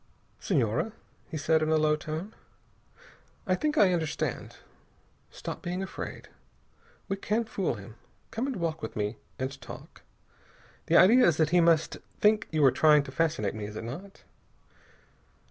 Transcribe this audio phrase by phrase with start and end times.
[0.39, 0.93] "Senhora,"
[1.29, 2.33] he said in a low tone,
[3.45, 4.55] "I think I understand.
[5.29, 6.27] Stop being afraid.
[7.07, 7.97] We can fool him.
[8.31, 10.01] Come and walk with me and talk.
[10.87, 13.83] The idea is that he must think you are trying to fascinate me, is it
[13.83, 14.23] not?"